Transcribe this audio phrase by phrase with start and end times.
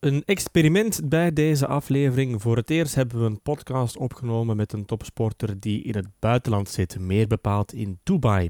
[0.00, 2.42] Een experiment bij deze aflevering.
[2.42, 6.68] Voor het eerst hebben we een podcast opgenomen met een topsporter die in het buitenland
[6.68, 8.48] zit, meer bepaald in Dubai.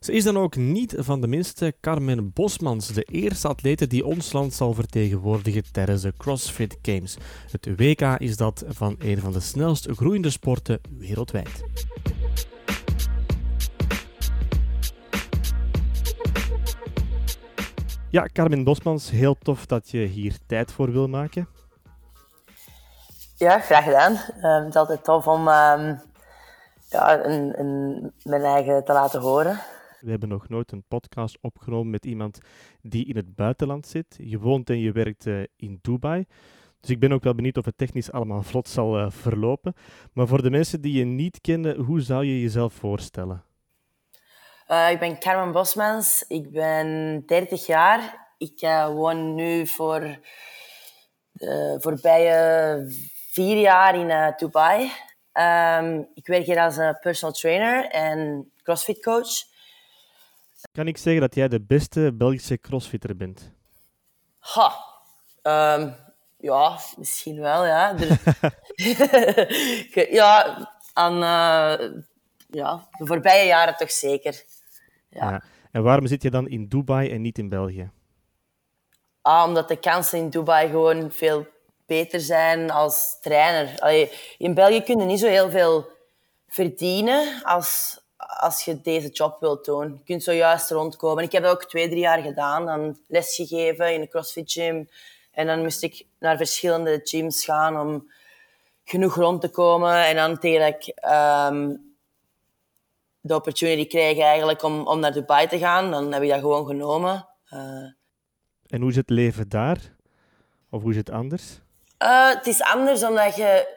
[0.00, 4.32] Ze is dan ook niet van de minste Carmen Bosmans, de eerste atlete die ons
[4.32, 7.16] land zal vertegenwoordigen tijdens de CrossFit Games.
[7.50, 11.64] Het WK is dat van een van de snelst groeiende sporten wereldwijd.
[18.14, 21.48] Ja, Carmen Bosmans, heel tof dat je hier tijd voor wil maken.
[23.36, 24.12] Ja, graag gedaan.
[24.12, 25.92] Uh, het is altijd tof om uh,
[26.88, 29.58] ja, een, een, mijn eigen te laten horen.
[30.00, 32.38] We hebben nog nooit een podcast opgenomen met iemand
[32.82, 34.18] die in het buitenland zit.
[34.18, 36.24] Je woont en je werkt uh, in Dubai.
[36.80, 39.74] Dus ik ben ook wel benieuwd of het technisch allemaal vlot zal uh, verlopen.
[40.12, 43.42] Maar voor de mensen die je niet kennen, hoe zou je jezelf voorstellen?
[44.68, 46.24] Uh, ik ben Carmen Bosmans.
[46.28, 48.28] Ik ben 30 jaar.
[48.38, 50.18] Ik uh, woon nu voor
[51.32, 52.84] de voorbije
[53.32, 54.92] vier jaar in uh, Dubai.
[55.32, 59.30] Um, ik werk hier als een personal trainer en crossfit coach.
[60.72, 63.50] Kan ik zeggen dat jij de beste Belgische crossfitter bent?
[64.38, 64.74] Ha,
[65.42, 65.96] um,
[66.38, 67.94] ja, misschien wel, ja.
[70.20, 71.22] ja, aan
[72.54, 74.44] ja, de voorbije jaren toch zeker.
[75.14, 75.30] Ja.
[75.30, 75.42] ja.
[75.72, 77.90] En waarom zit je dan in Dubai en niet in België?
[79.22, 81.46] Ah, omdat de kansen in Dubai gewoon veel
[81.86, 83.74] beter zijn als trainer.
[83.78, 85.88] Allee, in België kun je niet zo heel veel
[86.48, 89.92] verdienen als, als je deze job wilt doen.
[89.92, 91.24] Je kunt zojuist rondkomen.
[91.24, 92.66] Ik heb dat ook twee, drie jaar gedaan.
[92.66, 94.88] Dan lesgegeven in een CrossFit gym.
[95.30, 98.10] En dan moest ik naar verschillende gyms gaan om
[98.84, 100.04] genoeg rond te komen.
[100.04, 101.04] En dan tegen dat ik
[101.52, 101.93] um,
[103.26, 106.66] de opportunity kreeg eigenlijk om, om naar Dubai te gaan, dan heb ik dat gewoon
[106.66, 107.28] genomen.
[107.52, 107.60] Uh,
[108.66, 109.78] en hoe is het leven daar?
[110.70, 111.60] Of hoe is het anders?
[112.02, 113.76] Uh, het is anders omdat je...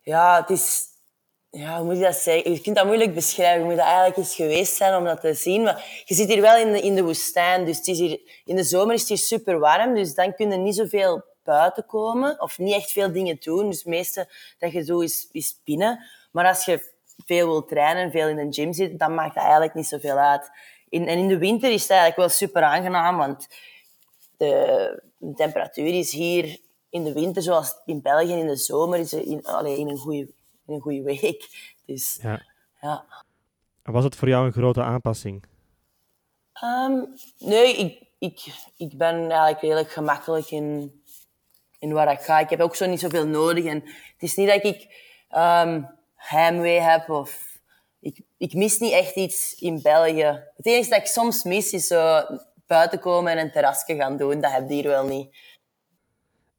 [0.00, 0.82] Ja, het is...
[1.50, 2.52] Ja, hoe moet je dat zeggen?
[2.52, 3.60] Je kunt dat moeilijk beschrijven.
[3.60, 5.62] Je moet dat eigenlijk eens geweest zijn om dat te zien.
[5.62, 7.64] Maar je zit hier wel in de, in de woestijn.
[7.64, 9.94] Dus het is hier, in de zomer is het hier super warm.
[9.94, 12.40] Dus dan kun je niet zoveel buiten komen.
[12.40, 13.66] Of niet echt veel dingen doen.
[13.66, 14.28] Dus het meeste
[14.58, 16.04] dat je doet is, is binnen.
[16.30, 19.74] Maar als je veel wil trainen, veel in een gym zit, dan maakt dat eigenlijk
[19.74, 20.50] niet zoveel uit.
[20.88, 23.48] In, en in de winter is het eigenlijk wel super aangenaam, want
[24.36, 26.58] de, de temperatuur is hier
[26.90, 30.32] in de winter, zoals in België in de zomer, is in, allee, in een goede
[30.66, 31.48] in een goede week.
[31.86, 32.42] Dus, ja.
[32.80, 33.04] ja.
[33.82, 35.44] Was het voor jou een grote aanpassing?
[36.64, 41.02] Um, nee, ik, ik, ik ben eigenlijk redelijk gemakkelijk in,
[41.78, 42.38] in waar ik ga.
[42.38, 43.64] Ik heb ook zo niet zoveel nodig.
[43.64, 44.80] En het is niet dat ik
[45.36, 45.88] um,
[46.28, 47.52] heimwee heb of...
[48.00, 50.42] Ik, ik mis niet echt iets in België.
[50.56, 52.22] Het enige dat ik soms mis is zo
[52.66, 54.40] buiten komen en een terrasje gaan doen.
[54.40, 55.36] Dat heb je hier wel niet.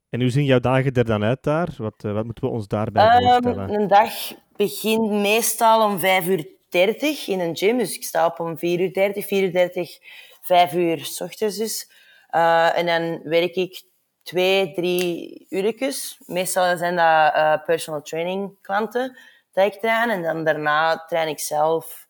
[0.09, 1.69] En hoe zien jouw dagen er dan uit daar?
[1.77, 3.73] Wat, uh, wat moeten we ons daarbij um, voorstellen?
[3.73, 4.11] Een dag
[4.55, 7.77] begint meestal om 5 uur 30 in een gym.
[7.77, 9.97] Dus ik sta op om 4 uur 30, 4 uur 30,
[10.41, 11.91] 5 uur s ochtends dus.
[12.31, 13.83] Uh, en dan werk ik
[14.23, 16.17] twee, drie uurtjes.
[16.25, 19.17] Meestal zijn dat uh, personal training klanten
[19.55, 22.07] En dan daarna train ik zelf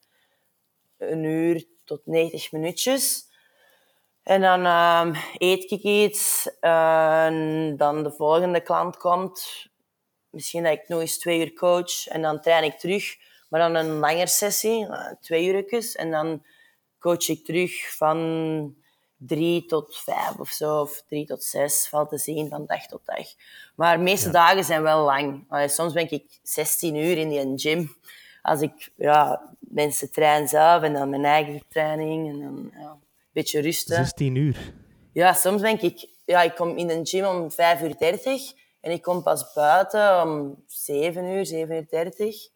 [0.98, 3.24] een uur tot 90 minuutjes.
[4.22, 6.50] En dan um, eet ik iets.
[6.60, 9.66] En dan de volgende klant komt.
[10.30, 12.06] Misschien dat ik nog eens twee uur coach.
[12.06, 13.16] En dan train ik terug.
[13.48, 15.94] Maar dan een langere sessie, uh, twee uurtjes.
[15.94, 16.44] En dan
[16.98, 18.76] coach ik terug van
[19.26, 20.80] drie tot vijf of zo.
[20.80, 23.26] Of drie tot zes, valt te zien, van dag tot dag.
[23.74, 25.44] Maar de meeste dagen zijn wel lang.
[25.48, 27.96] Allee, soms ben ik 16 uur in die gym.
[28.42, 32.28] Als ik ja, mensen train zelf en dan mijn eigen training.
[32.28, 33.00] En dan ja, een
[33.32, 33.96] beetje rusten.
[33.96, 34.74] 16 uur?
[35.12, 36.08] Ja, soms denk ik...
[36.24, 40.22] Ja, ik kom in de gym om 5 uur 30 en ik kom pas buiten
[40.22, 42.48] om 7 uur, 7 uur 30.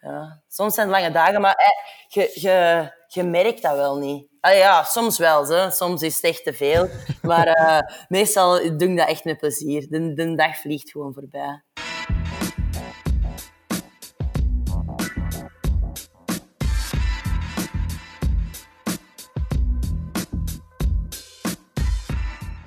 [0.00, 1.66] Ja, soms zijn het lange dagen, maar eh,
[2.08, 4.26] je, je, je merkt dat wel niet.
[4.40, 5.44] Ah, ja, soms wel.
[5.44, 5.70] Zo.
[5.70, 6.88] Soms is het echt te veel.
[7.22, 7.78] Maar uh,
[8.18, 9.86] meestal doe ik dat echt met plezier.
[9.88, 11.62] De, de dag vliegt gewoon voorbij.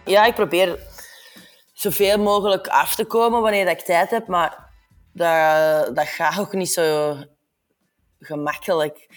[0.06, 0.80] Ja, ik probeer
[1.74, 4.28] zoveel mogelijk af te komen wanneer ik tijd heb.
[4.28, 4.72] Maar
[5.14, 7.16] dat, dat gaat ook niet zo
[8.20, 9.08] gemakkelijk.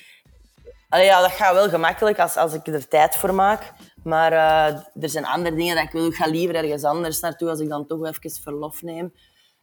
[0.88, 3.72] Allee, ja, dat gaat wel gemakkelijk als, als ik er tijd voor maak.
[4.02, 6.06] Maar uh, er zijn andere dingen dat ik wil.
[6.06, 9.12] Ik ga liever ergens anders naartoe als ik dan toch even verlof neem.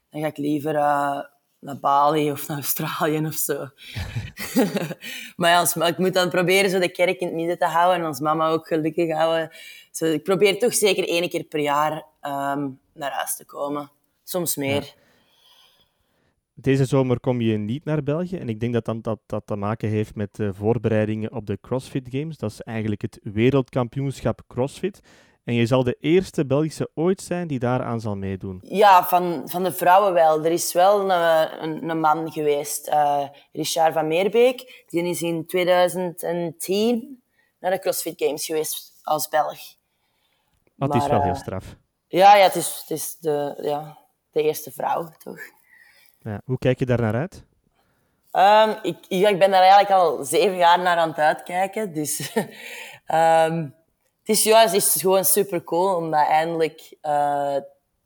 [0.10, 1.20] Dan ga ik liever uh,
[1.60, 3.54] naar Bali of naar Australië of zo.
[5.36, 8.08] maar ja, ik moet dan proberen zo de kerk in het midden te houden en
[8.08, 9.50] ons mama ook gelukkig houden.
[9.92, 13.92] zo, ik probeer toch zeker één keer per jaar ehm, naar huis te komen.
[14.24, 14.94] Soms meer.
[16.56, 18.38] Deze zomer kom je niet naar België.
[18.38, 21.58] En ik denk dat dat, dat, dat te maken heeft met de voorbereidingen op de
[21.62, 22.38] CrossFit Games.
[22.38, 25.02] Dat is eigenlijk het wereldkampioenschap CrossFit.
[25.44, 28.60] En je zal de eerste Belgische ooit zijn die daaraan zal meedoen.
[28.62, 30.46] Ja, van, van de vrouwen wel.
[30.46, 31.10] Er is wel een,
[31.64, 34.86] een, een man geweest, uh, Richard van Meerbeek.
[34.88, 37.24] Die is in 2010
[37.60, 39.60] naar de CrossFit Games geweest als Belg.
[40.76, 41.76] Dat is wel heel eh, straf.
[42.08, 43.98] Ja, ja, het is, het is de, ja,
[44.32, 45.40] de eerste vrouw, toch?
[46.24, 47.44] Ja, hoe kijk je daar naar uit?
[48.32, 51.94] Um, ik, ik ben daar eigenlijk al zeven jaar naar aan het uitkijken.
[51.94, 52.36] Dus
[53.08, 53.64] um,
[54.24, 57.58] het is juist is gewoon super cool om, dat eindelijk, uh,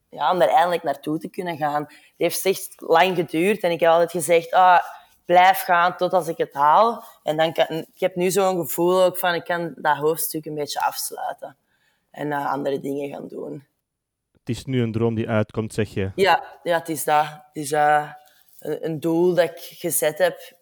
[0.10, 1.82] ja, om daar eindelijk naartoe te kunnen gaan.
[1.82, 4.80] Het heeft echt lang geduurd en ik heb altijd gezegd, ah,
[5.26, 7.04] blijf gaan tot als ik het haal.
[7.24, 10.56] En dan kan, ik heb nu zo'n gevoel ook van, ik kan dat hoofdstuk een
[10.56, 11.58] beetje afsluiten.
[12.12, 13.68] En uh, andere dingen gaan doen.
[14.48, 16.12] Het is nu een droom die uitkomt, zeg je?
[16.16, 17.26] Ja, ja het is dat.
[17.26, 18.12] Het is uh,
[18.60, 20.58] een doel dat ik gezet heb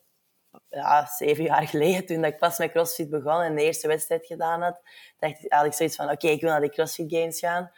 [0.70, 4.62] ja, zeven jaar geleden, toen ik pas met CrossFit begon en de eerste wedstrijd gedaan
[4.62, 4.82] had,
[5.20, 7.72] dacht ik eigenlijk zoiets van, oké, ik wil naar de CrossFit Games gaan.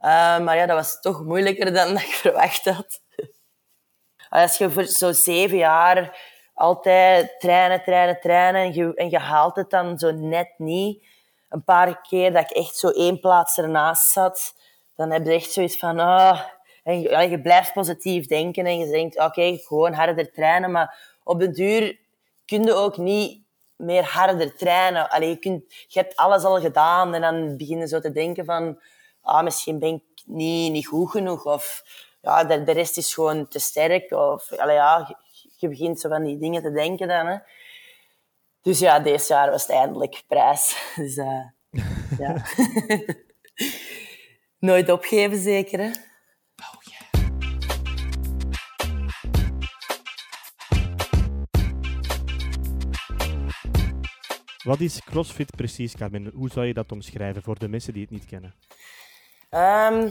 [0.00, 3.00] Uh, maar ja, dat was toch moeilijker dan ik verwacht had.
[4.28, 6.18] Als je voor zo zeven jaar
[6.54, 11.06] altijd trainen, trainen, trainen en je, en je haalt het dan zo net niet,
[11.48, 14.54] een paar keer dat ik echt zo één plaats ernaast zat,
[14.96, 16.40] dan heb je echt zoiets van, oh,
[16.82, 17.00] en
[17.30, 21.98] je, blijft positief denken en je denkt, oké, gewoon harder trainen, maar op de duur
[22.44, 23.42] kun je ook niet
[23.76, 25.10] meer harder trainen.
[25.10, 28.80] Allee, je, kunt, je hebt alles al gedaan en dan beginnen zo te denken van
[29.26, 31.82] ah, misschien ben ik niet, niet goed genoeg of
[32.20, 34.12] ja, de, de rest is gewoon te sterk.
[34.12, 35.16] Of, allee, ja,
[35.56, 37.26] je, begint zo van die dingen te denken dan.
[37.26, 37.36] Hè.
[38.62, 40.76] Dus ja, deze jaar was het eindelijk prijs.
[40.96, 41.44] Dus uh,
[42.18, 42.44] ja.
[44.58, 45.90] Nooit opgeven zeker, hè?
[54.62, 56.30] Wat is CrossFit precies, Carmen?
[56.34, 58.54] Hoe zou je dat omschrijven voor de mensen die het niet kennen?
[59.50, 60.02] Um,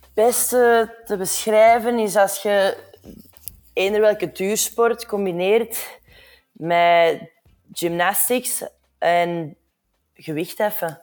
[0.00, 2.76] het beste te beschrijven is als je
[3.72, 6.00] eender welke duursport combineert
[6.52, 7.30] met
[7.72, 8.64] gymnastics
[8.98, 9.56] en
[10.14, 11.02] gewichtheffen.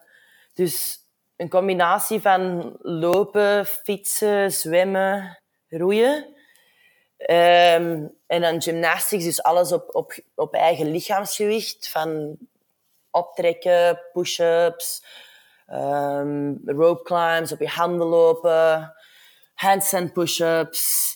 [0.54, 1.05] Dus
[1.36, 6.34] een combinatie van lopen, fietsen, zwemmen, roeien.
[7.18, 11.90] Um, en dan gymnastics, dus alles op, op, op eigen lichaamsgewicht.
[11.90, 12.38] Van
[13.12, 15.06] optrekken, push-ups,
[15.68, 18.94] um, rope climbs, op je handen lopen,
[19.54, 21.14] handstand push-ups.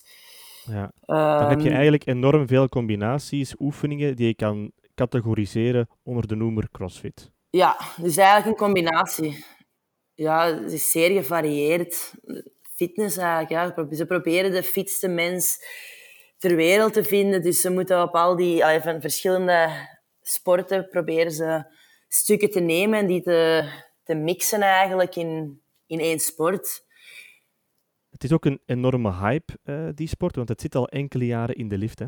[0.65, 0.91] Ja.
[1.05, 6.35] Dan heb je ehm, eigenlijk enorm veel combinaties, oefeningen die je kan categoriseren onder de
[6.35, 7.31] noemer CrossFit.
[7.49, 9.45] Ja, dus eigenlijk een combinatie.
[10.19, 12.13] Ja, het is zeer gevarieerd.
[12.75, 13.95] Fitness eigenlijk, ja.
[13.95, 15.65] Ze proberen de fitste mens
[16.37, 17.41] ter wereld te vinden.
[17.41, 19.87] Dus ze moeten op al die van verschillende
[20.21, 21.63] sporten proberen ze
[22.07, 23.69] stukken te nemen en die te,
[24.03, 26.85] te mixen eigenlijk in, in één sport.
[28.09, 31.55] Het is ook een enorme hype, uh, die sport, want het zit al enkele jaren
[31.55, 32.01] in de lift?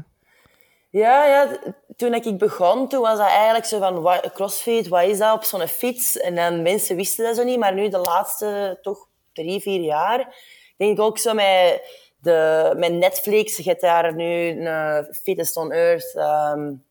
[0.91, 1.57] Ja, ja,
[1.95, 5.67] toen ik begon, toen was dat eigenlijk zo van crossfit, wat is dat op zo'n
[5.67, 6.17] fiets?
[6.17, 10.35] En dan mensen wisten dat zo niet, maar nu de laatste toch drie, vier jaar,
[10.77, 11.81] denk ik ook zo met,
[12.17, 16.85] de, met Netflix, je hebt daar nu een Fittest on Earth um,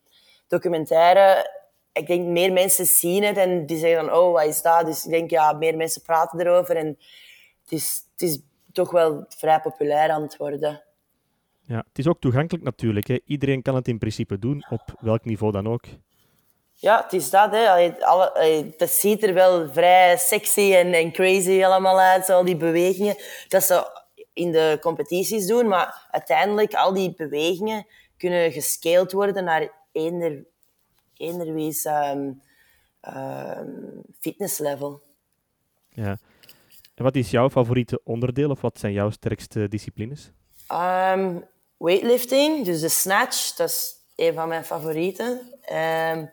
[0.48, 1.58] documentaire
[1.92, 4.86] ik denk meer mensen zien het en die zeggen dan, oh, wat is dat?
[4.86, 6.86] Dus ik denk, ja, meer mensen praten erover en
[7.62, 8.38] het is, het is
[8.72, 10.82] toch wel vrij populair aan het worden.
[11.70, 13.06] Ja, het is ook toegankelijk natuurlijk.
[13.06, 13.18] Hè.
[13.24, 15.84] Iedereen kan het in principe doen, op welk niveau dan ook.
[16.74, 17.50] Ja, het is dat.
[17.50, 17.92] Hè.
[18.04, 23.16] Alle, dat ziet er wel vrij sexy en, en crazy allemaal uit, al die bewegingen.
[23.48, 27.86] Dat ze in de competities doen, maar uiteindelijk al die bewegingen
[28.16, 30.44] kunnen gescaled worden naar eender
[31.16, 32.42] enerwijs um,
[33.16, 35.02] um, fitnesslevel.
[35.88, 36.18] Ja.
[36.94, 40.30] En wat is jouw favoriete onderdeel of wat zijn jouw sterkste disciplines?
[40.72, 41.48] Um,
[41.80, 45.28] weightlifting, dus de snatch, dat is een van mijn favorieten.
[45.72, 46.30] Um,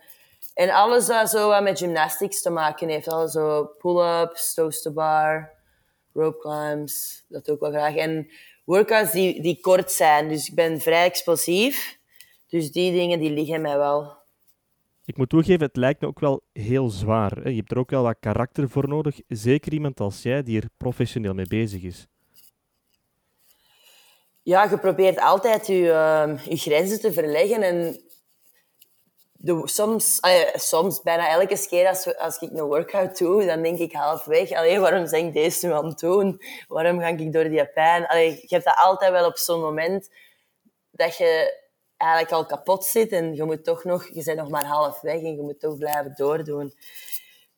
[0.53, 3.07] en alles dat zo wat met gymnastics te maken heeft.
[3.07, 5.51] Alles zo pull-ups, toast to bar,
[6.13, 7.95] rope climbs, dat ik wel graag.
[7.95, 8.31] En
[8.65, 11.99] workouts die, die kort zijn, dus ik ben vrij explosief.
[12.47, 14.15] Dus die dingen die liggen mij wel.
[15.05, 17.49] Ik moet toegeven, het lijkt me ook wel heel zwaar.
[17.49, 19.19] Je hebt er ook wel wat karakter voor nodig.
[19.27, 22.07] Zeker iemand als jij die er professioneel mee bezig is.
[24.47, 27.61] Ja, je probeert altijd je, uh, je grenzen te verleggen.
[27.61, 28.01] En
[29.31, 30.19] de, soms,
[30.53, 34.79] soms, bijna elke keer als, als ik een workout doe, dan denk ik halfweg, allee,
[34.79, 36.41] waarom ben ik deze nu aan het doen?
[36.67, 38.07] Waarom ga ik door die pijn?
[38.07, 40.09] Allee, je hebt dat altijd wel op zo'n moment
[40.91, 41.61] dat je
[41.97, 45.35] eigenlijk al kapot zit en je moet toch nog, je bent nog maar halfweg en
[45.35, 46.73] je moet toch blijven doordoen.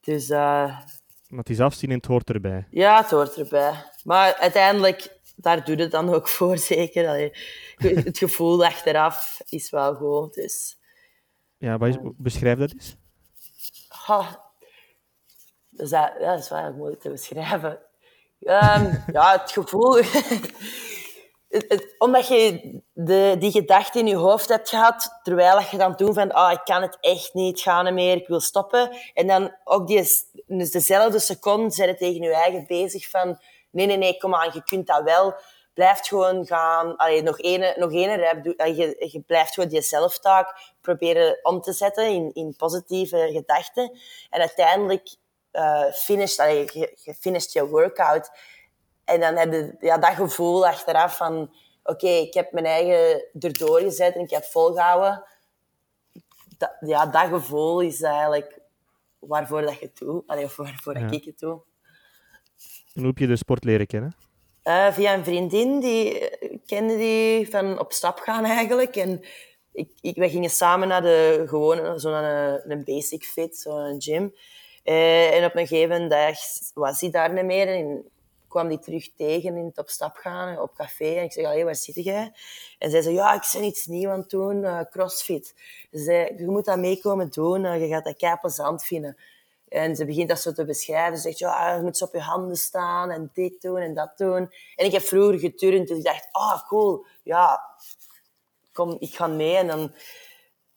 [0.02, 0.30] Dus...
[0.30, 0.80] Uh,
[1.28, 2.68] maar het is afzien en het hoort erbij.
[2.70, 3.74] Ja, het hoort erbij.
[4.04, 7.08] Maar uiteindelijk, daar doet het dan ook voor, zeker.
[7.08, 7.32] Allee,
[7.78, 10.78] het gevoel achteraf is wel goed, dus...
[11.58, 12.96] Ja, wat is, beschrijf dat eens.
[15.70, 17.80] dus dat, ja, dat is wel moeilijk te beschrijven.
[18.40, 20.02] Um, ja, het gevoel...
[21.98, 26.36] omdat je de, die gedachte in je hoofd hebt gehad, terwijl je dan toen van,
[26.36, 28.98] oh, ik kan het echt niet, gaan meer, ik wil stoppen.
[29.14, 30.04] En dan ook die,
[30.48, 33.40] dus dezelfde seconde zijn tegen je eigen bezig van,
[33.72, 35.36] nee, nee, nee, kom aan, je kunt dat wel.
[35.74, 40.74] Blijf gewoon gaan, allee, nog één nog ene rap, je, je blijft gewoon die zelftaak
[40.82, 44.00] proberen om te zetten in, in positieve gedachten.
[44.30, 45.16] En uiteindelijk
[45.52, 48.32] uh, finish, allee, je, je finisht je workout.
[49.06, 51.54] En dan heb je ja, dat gevoel achteraf van...
[51.84, 55.24] Oké, ik heb mijn eigen erdoor gezet en ik heb volgehouden.
[56.58, 58.60] Dat, ja, dat gevoel is eigenlijk
[59.20, 60.28] waarvoor dat je het doet.
[60.28, 61.62] Allee, of waarvoor ik het doe.
[62.94, 64.16] En hoe heb je de sport leren kennen?
[64.64, 66.30] Uh, via een vriendin, die
[66.66, 68.96] kende die van op stap gaan eigenlijk.
[68.96, 69.22] En
[69.72, 74.34] ik, ik, wij gingen samen naar de gewone, zo naar een, basic fit, zo'n gym.
[74.84, 76.38] Uh, en op een gegeven dag
[76.74, 77.68] was hij daar niet meer.
[77.68, 78.04] En
[78.48, 81.16] kwam die terug tegen in het op stap gaan, op café.
[81.16, 82.32] En ik zeg, allee, waar zit jij?
[82.78, 85.54] En zij zei, ja, ik ben iets nieuws aan het doen, crossfit.
[85.92, 89.18] Ze zei, je moet dat meekomen doen, je gaat dat kei plezant vinden.
[89.70, 91.16] En ze begint dat zo te beschrijven.
[91.16, 94.18] Ze zegt, ja, je moet zo op je handen staan en dit doen en dat
[94.18, 94.52] doen.
[94.76, 97.60] En ik heb vroeger geturnd, dus ik dacht, ah, oh, cool, ja,
[98.72, 99.56] kom, ik ga mee.
[99.56, 99.94] En dan,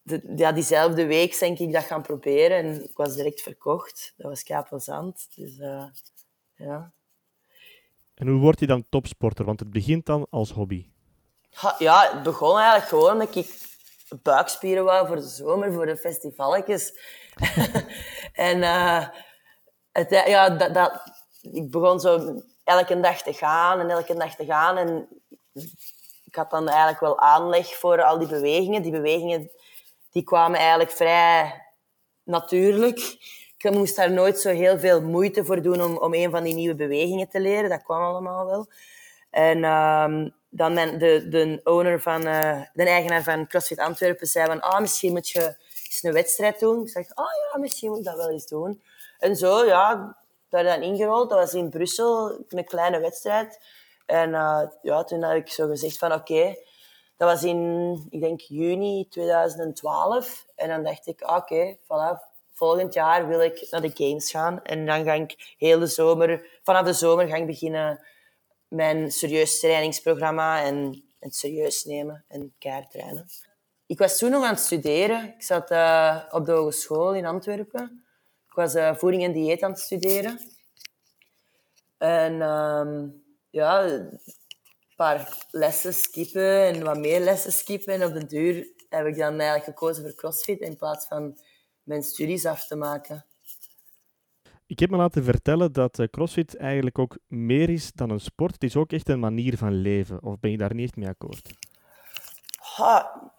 [0.03, 2.57] de, ja, diezelfde week denk ik dat gaan proberen.
[2.57, 4.15] En ik was direct verkocht.
[4.17, 5.29] Dat was kei plezant.
[5.35, 5.85] Dus, uh,
[6.55, 6.93] ja.
[8.15, 9.45] En hoe word je dan topsporter?
[9.45, 10.87] Want het begint dan als hobby.
[11.79, 13.71] Ja, het begon eigenlijk gewoon dat ik
[14.23, 16.93] buikspieren wou voor de zomer, voor de festivalletjes.
[18.33, 18.63] en
[19.93, 21.03] het, ja, dat, dat,
[21.41, 24.77] ik begon zo elke dag te gaan en elke dag te gaan.
[24.77, 25.09] En
[26.25, 28.83] ik had dan eigenlijk wel aanleg voor al die bewegingen.
[28.83, 29.51] Die bewegingen
[30.11, 31.63] die kwamen eigenlijk vrij
[32.25, 33.17] natuurlijk
[33.69, 36.55] ik moest daar nooit zo heel veel moeite voor doen om, om een van die
[36.55, 37.71] nieuwe bewegingen te leren.
[37.71, 38.67] Dat kwam allemaal wel.
[39.31, 44.81] En um, dan de, de owner van, uh, de eigenaar van CrossFit Antwerpen zei ah,
[44.81, 45.57] misschien moet je
[45.93, 46.83] eens een wedstrijd doen.
[46.83, 48.83] Ik zeg, ah oh, ja, misschien moet ik dat wel eens doen.
[49.19, 50.17] En zo, ja,
[50.49, 51.31] daar dan ingerold.
[51.31, 53.61] Dat was in Brussel, een kleine wedstrijd.
[54.07, 56.55] En uh, ja, toen had ik zo gezegd van, oké,
[57.17, 60.47] dat was in, ik denk, juni 2012.
[60.55, 62.19] En dan dacht ik, oké, okay,
[62.53, 64.63] volgend jaar wil ik naar de Games gaan.
[64.63, 68.05] En dan ga ik heel zomer, vanaf de zomer ga ik beginnen
[68.69, 73.27] mijn serieus trainingsprogramma en het serieus nemen en keihard trainen.
[73.93, 75.35] Ik was toen nog aan het studeren.
[75.35, 78.05] Ik zat uh, op de hogeschool in Antwerpen.
[78.47, 80.39] Ik was uh, voeding en dieet aan het studeren.
[81.99, 83.03] En uh,
[83.51, 84.21] ja, een
[84.97, 87.95] paar lessen skippen en wat meer lessen skippen.
[87.95, 91.39] En op de duur heb ik dan eigenlijk gekozen voor CrossFit in plaats van
[91.83, 93.25] mijn studies af te maken.
[94.67, 98.53] Ik heb me laten vertellen dat eh, CrossFit eigenlijk ook meer is dan een sport.
[98.53, 100.23] Het is ook echt een manier van leven.
[100.23, 101.72] Of ben je daar niet echt mee akkoord?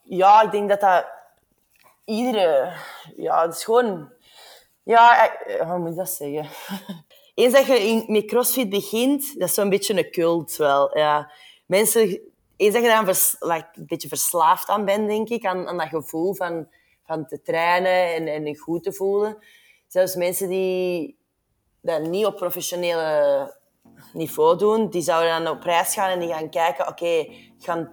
[0.03, 1.05] Ja, ik denk dat dat
[2.05, 2.73] iedere...
[3.15, 4.11] Ja, het is gewoon...
[4.83, 6.47] Ja, eh, hoe moet ik dat zeggen?
[7.35, 10.97] Eens dat je in, met CrossFit begint, dat is zo'n beetje een cult wel.
[10.97, 11.31] Ja.
[11.65, 12.31] Mensen...
[12.57, 15.87] Eens dat je daar een, een beetje verslaafd aan bent, denk ik, aan, aan dat
[15.87, 16.67] gevoel van
[17.05, 19.37] van te trainen en, en goed te voelen.
[19.87, 21.17] Zelfs mensen die
[21.81, 23.57] dat niet op professionele
[24.13, 27.89] niveau doen, die zouden dan op reis gaan en die gaan kijken, oké, ik ga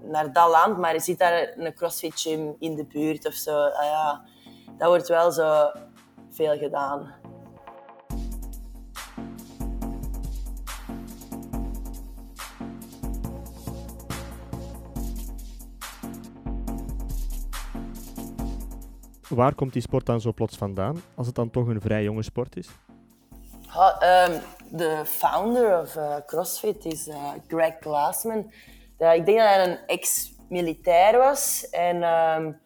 [0.00, 3.58] naar dat land, maar er zit daar een crossfit gym in de buurt of zo.
[3.58, 4.24] Ah, ja,
[4.78, 5.70] dat wordt wel zo
[6.30, 7.22] veel gedaan.
[19.28, 22.22] Waar komt die sport dan zo plots vandaan, als het dan toch een vrij jonge
[22.22, 22.68] sport is?
[23.98, 24.38] Ehm,
[24.70, 28.52] de founder of uh, CrossFit is uh, Greg Glassman.
[28.98, 31.68] Ik denk dat hij een ex-militair was.
[31.70, 32.60] En um,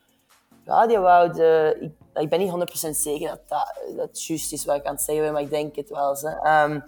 [0.64, 4.64] ja, die wou de, ik, ik, ben niet 100% zeker dat dat, dat juist is
[4.64, 6.16] wat ik aan het zeggen ben, maar ik denk het wel.
[6.46, 6.84] Um,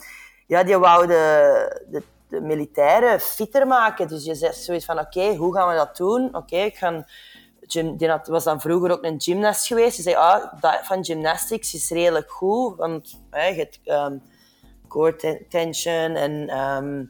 [0.46, 4.08] ja, die wou de, de, militairen fitter maken.
[4.08, 6.36] Dus je zegt zoiets van, oké, hoe gaan we dat doen?
[6.36, 7.04] Oké, ik ga
[7.72, 9.94] gym, die had, was dan vroeger ook een gymnast geweest.
[9.94, 14.22] Die zei, ah, dat van gymnastics is redelijk goed, want hè, je hebt um,
[14.88, 17.04] core tension en ehm,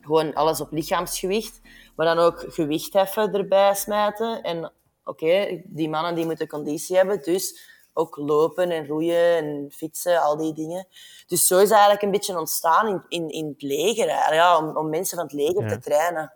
[0.00, 1.60] gewoon alles op lichaamsgewicht.
[1.96, 4.42] Maar dan ook gewicht heffen erbij smijten.
[4.42, 4.72] En
[5.04, 10.36] oké, die mannen die moeten conditie hebben, dus ook lopen en roeien en fietsen, al
[10.36, 10.86] die dingen.
[11.26, 14.76] Dus zo is het eigenlijk een beetje ontstaan in, in, in het leger, ja, om,
[14.76, 16.32] om mensen van het leger te trainen.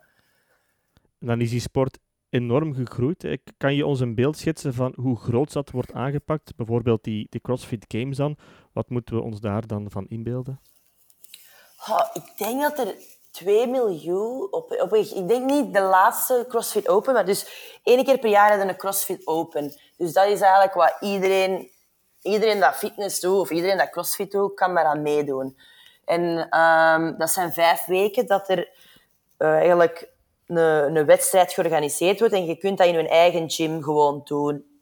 [1.19, 3.39] dan is die sport enorm gegroeid.
[3.57, 6.57] Kan je ons een beeld schetsen van hoe groot dat wordt aangepakt?
[6.57, 8.37] Bijvoorbeeld die, die CrossFit Games dan.
[8.73, 10.61] Wat moeten we ons daar dan van inbeelden?
[12.13, 12.95] ik denk dat er
[13.35, 17.47] 2 miljoen op, op Ik denk niet de laatste CrossFit Open, maar dus
[17.83, 19.75] één keer per jaar hebben we een CrossFit Open.
[19.97, 21.71] Dus dat is eigenlijk wat iedereen,
[22.23, 25.59] iedereen dat fitness doet of iedereen dat CrossFit doet, kan maar aan meedoen.
[26.05, 28.59] En um, dat zijn vijf weken dat er
[29.39, 30.09] uh, eigenlijk
[30.47, 34.81] een, een wedstrijd georganiseerd wordt en je kunt dat in je eigen gym gewoon doen.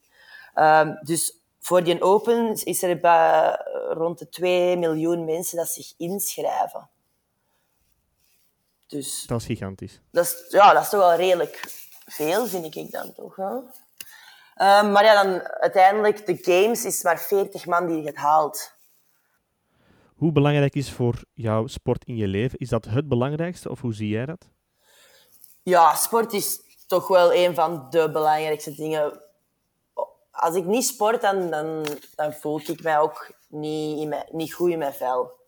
[0.54, 5.94] Um, dus voor die Open is er bij rond de 2 miljoen mensen dat zich
[5.96, 6.90] inschrijven.
[8.92, 10.00] Dus, dat is gigantisch.
[10.10, 11.60] Dat is, ja, dat is toch wel redelijk
[12.04, 13.36] veel, vind ik dan toch.
[13.36, 13.54] Hè?
[13.54, 18.72] Um, maar ja, dan uiteindelijk, de games is maar 40 man die het haalt.
[20.16, 22.58] Hoe belangrijk is voor jouw sport in je leven?
[22.58, 24.48] Is dat het belangrijkste of hoe zie jij dat?
[25.62, 29.20] Ja, sport is toch wel een van de belangrijkste dingen.
[30.30, 34.54] Als ik niet sport, dan, dan, dan voel ik mij ook niet, in mijn, niet
[34.54, 35.40] goed in mijn vel.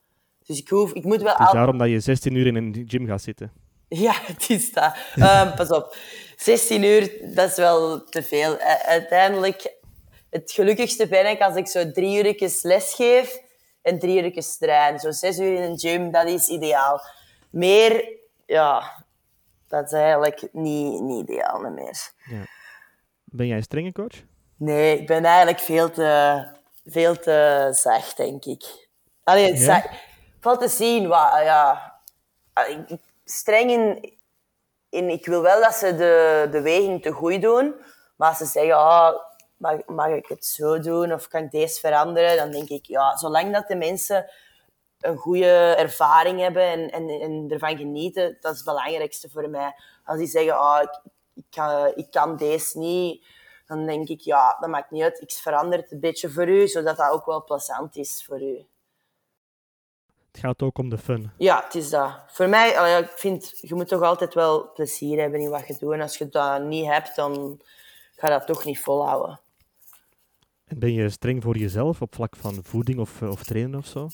[0.46, 1.32] Dus ik, hoef, ik moet wel...
[1.36, 3.52] Het is daarom dat je 16 uur in een gym gaat zitten.
[3.88, 4.96] Ja, het is dat.
[5.16, 5.96] Um, pas op.
[6.36, 8.58] 16 uur, dat is wel te veel.
[8.86, 9.74] Uiteindelijk,
[10.30, 13.40] het gelukkigste ben ik als ik zo drie uur les geef
[13.82, 14.98] en drie uur train.
[14.98, 17.00] Zo zes uur in een gym, dat is ideaal.
[17.50, 19.04] Meer, ja,
[19.68, 22.10] dat is eigenlijk niet, niet ideaal meer.
[22.24, 22.46] Ja.
[23.24, 24.22] Ben jij een strenge coach?
[24.56, 26.44] Nee, ik ben eigenlijk veel te,
[26.84, 28.88] veel te zacht, denk ik.
[29.24, 29.84] Allee, ja?
[30.44, 31.08] Valt te zien.
[31.08, 31.92] Wat, ja,
[33.24, 33.70] streng
[34.88, 35.08] in.
[35.08, 37.74] Ik wil wel dat ze de, de weging te goed doen.
[38.16, 39.10] Maar als ze zeggen, oh,
[39.56, 42.36] mag, mag ik het zo doen of kan ik deze veranderen?
[42.36, 44.30] Dan denk ik, ja, zolang dat de mensen
[45.00, 49.74] een goede ervaring hebben en, en, en ervan genieten, dat is het belangrijkste voor mij.
[50.04, 51.00] Als die zeggen, oh, ik,
[51.34, 53.26] ik, kan, ik kan deze niet,
[53.66, 55.20] dan denk ik, ja, dat maakt niet uit.
[55.20, 58.66] Ik verander het een beetje voor u, zodat dat ook wel plezant is voor u.
[60.34, 61.30] Het gaat ook om de fun.
[61.38, 62.20] Ja, het is dat.
[62.26, 65.92] Voor mij, ik vind, je moet toch altijd wel plezier hebben in wat je doet.
[65.92, 67.60] En als je dat niet hebt, dan
[68.16, 69.40] ga je dat toch niet volhouden.
[70.64, 73.86] En ben je streng voor jezelf op vlak van voeding of, eh, of trainen of
[73.86, 74.08] zo?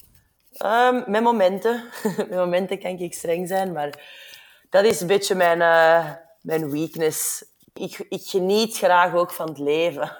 [0.65, 1.83] Um, met momenten.
[2.17, 3.89] met momenten kan ik streng zijn, maar
[4.69, 7.45] dat is een beetje mijn, uh, mijn weakness.
[7.73, 10.17] Ik, ik geniet graag ook van het leven.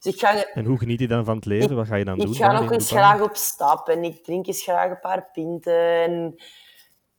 [0.00, 1.76] Dus ik ga, en hoe geniet je dan van het leven?
[1.76, 2.30] Wat ga je dan doen?
[2.30, 6.02] Ik ga nog eens graag op stap en ik drink eens graag een paar pinten.
[6.02, 6.42] En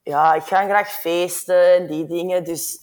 [0.02, 2.44] ja, ik ga graag feesten en die dingen.
[2.44, 2.78] Dus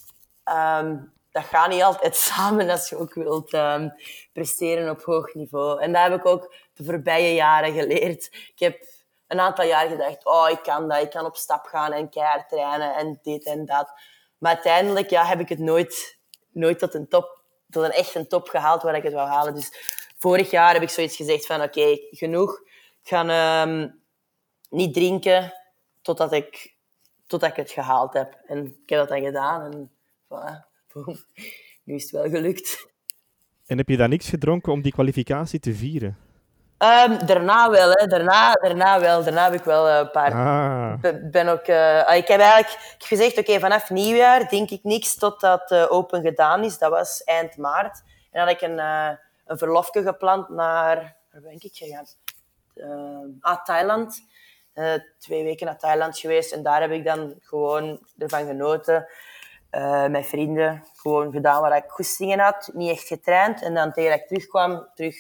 [0.45, 3.93] um, dat gaat niet altijd samen als je ook wilt um,
[4.33, 5.81] presteren op hoog niveau.
[5.81, 8.29] En dat heb ik ook de voorbije jaren geleerd.
[8.33, 8.85] Ik heb
[9.27, 12.49] een aantal jaar gedacht, oh, ik kan dat, ik kan op stap gaan en keihard
[12.49, 13.93] trainen en dit en dat.
[14.37, 16.19] Maar uiteindelijk ja, heb ik het nooit,
[16.51, 17.40] nooit tot een top
[17.71, 19.55] tot een echt een top gehaald waar ik het wou halen.
[19.55, 19.71] Dus
[20.17, 22.61] vorig jaar heb ik zoiets gezegd van oké, genoeg.
[23.03, 24.01] Ik ga um,
[24.69, 25.53] niet drinken
[26.01, 26.75] totdat ik,
[27.27, 28.37] totdat ik het gehaald heb.
[28.45, 29.91] En ik heb dat dan gedaan en
[30.25, 30.67] voilà,
[31.83, 32.89] nu is het wel gelukt.
[33.65, 36.17] En heb je dan niks gedronken om die kwalificatie te vieren?
[36.83, 38.07] Um, daarna wel, hè.
[38.07, 39.23] Daarna, daarna wel.
[39.23, 40.33] Daarna heb ik wel eh, een paar...
[40.33, 40.93] Ah.
[41.31, 45.15] Ben ook, uh, ik heb eigenlijk ik heb gezegd, oké, vanaf nieuwjaar denk ik niks
[45.15, 46.77] totdat uh, Open gedaan is.
[46.77, 48.01] Dat was eind maart.
[48.05, 49.09] En dan had ik een, uh,
[49.45, 51.15] een verlofje gepland naar...
[51.31, 52.05] Waar ben ik gegaan?
[53.39, 54.21] ah, Thailand.
[55.19, 56.51] twee weken naar Thailand geweest.
[56.51, 59.07] En daar heb ik dan gewoon ervan genoten.
[60.09, 60.83] met vrienden.
[60.95, 62.69] Gewoon gedaan waar ik goestingen had.
[62.73, 63.61] Niet echt getraind.
[63.61, 65.15] En dan tegen dat ik terugkwam, terug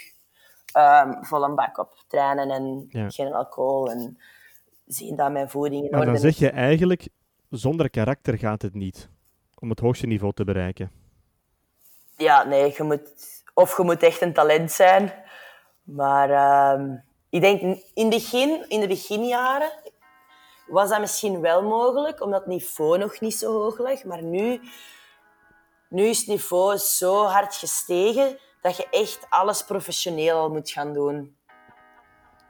[0.73, 4.17] um, vol een bak op trainen en geen alcohol en
[4.85, 7.07] zien dat mijn voeding in Maar dan zeg je eigenlijk,
[7.49, 9.09] zonder karakter gaat het niet
[9.59, 10.91] om het hoogste niveau te bereiken.
[12.17, 13.13] Ja, nee, je moet,
[13.53, 15.13] of je moet echt een talent zijn.
[15.83, 19.71] Maar um, ik denk in, begin, in de beginjaren
[20.67, 24.03] was dat misschien wel mogelijk, omdat het niveau nog niet zo hoog lag.
[24.03, 24.61] Maar nu,
[25.89, 31.35] nu is het niveau zo hard gestegen dat je echt alles professioneel moet gaan doen.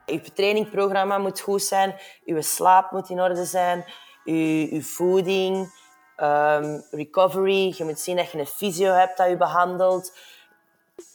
[0.06, 3.86] Je trainingprogramma moet goed zijn, je slaap moet in orde zijn,
[4.24, 5.74] je, je voeding,
[6.16, 7.74] ehm, recovery.
[7.78, 10.18] Je moet zien dat je een fysio hebt dat je behandelt.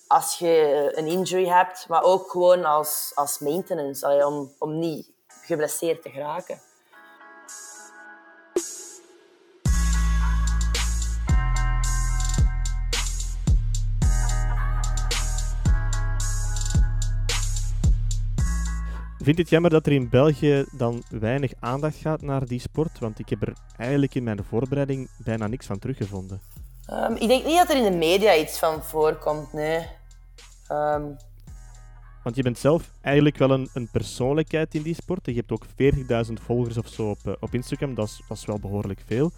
[0.06, 5.10] Als je een injury hebt, maar ook gewoon als, als maintenance, om, om niet
[5.42, 6.60] geblesseerd te geraken.
[19.26, 23.18] Vind het jammer dat er in België dan weinig aandacht gaat naar die sport, want
[23.18, 26.40] ik heb er eigenlijk in mijn voorbereiding bijna niks van teruggevonden.
[26.90, 29.86] Um, ik denk niet dat er in de media iets van voorkomt, nee.
[30.68, 31.02] Ehm,
[32.22, 35.26] want je bent zelf eigenlijk wel een, een persoonlijkheid in die sport.
[35.26, 35.66] Je hebt ook
[36.26, 39.30] 40.000 volgers of zo op, eh, op Instagram, dat is, dat is wel behoorlijk veel.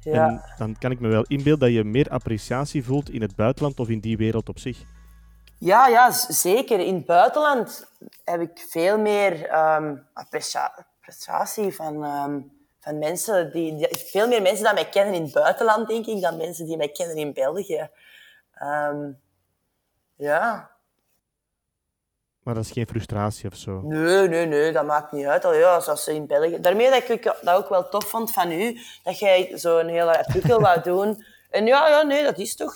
[0.00, 0.28] Ja.
[0.28, 3.80] En dan kan ik me wel inbeelden dat je meer appreciatie voelt in het buitenland
[3.80, 4.84] of in die wereld op zich.
[5.58, 6.80] Ja, ja, zeker.
[6.80, 7.90] In het buitenland
[8.24, 9.32] heb ik veel meer
[9.76, 12.40] um, appreciatie van, ehm,
[12.80, 13.52] van mensen.
[13.52, 16.76] Die, veel meer mensen die mij kennen in het buitenland, denk ik, dan mensen die
[16.76, 17.88] mij kennen in België.
[18.54, 19.10] Ehm,
[20.14, 20.70] ja.
[22.42, 23.80] Maar dat is geen frustratie of zo?
[23.80, 25.44] Nee, nee, nee, dat maakt niet uit.
[25.44, 26.60] Al, ja, zoals ze in België...
[26.60, 30.60] Daarmee dat ik dat ook wel tof vond van u, dat jij zo'n hele artikel
[30.60, 31.24] wou doen.
[31.50, 32.74] En ja, ja, nee, dat is toch...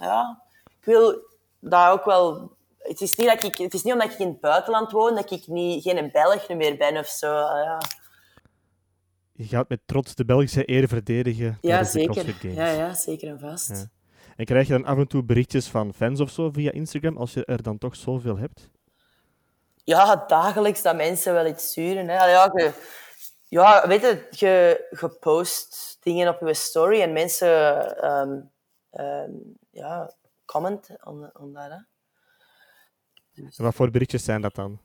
[0.00, 0.42] Ja,
[0.78, 1.27] ik wil
[1.60, 2.56] dat ook wel...
[2.78, 5.30] Het is, niet dat ik, het is niet omdat ik in het buitenland woon dat
[5.30, 7.34] ik niet, geen Belg meer ben of zo.
[7.34, 7.78] Ah, ja.
[9.32, 11.58] Je gaat met trots de Belgische eer verdedigen.
[11.60, 12.52] Ja, zeker.
[12.52, 13.88] Ja, ja, zeker en vast.
[14.36, 17.32] En krijg je dan af en toe berichtjes van fans of zo via Instagram, als
[17.32, 18.70] je er dan toch zoveel hebt?
[19.84, 22.08] Ja, dagelijks dat mensen wel iets sturen.
[22.08, 22.14] Hè.
[22.14, 22.72] Ja, je,
[23.48, 28.50] ja, weet je, je, je post dingen op je story en mensen um,
[28.92, 30.12] um, ja,
[30.52, 31.56] comment on, on.
[31.56, 31.78] Hè.
[33.32, 33.56] Dus...
[33.56, 34.80] wat voor berichtjes zijn dat dan?